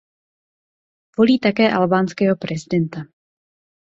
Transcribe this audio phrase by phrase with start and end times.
[1.17, 2.99] Volí také albánského prezidenta.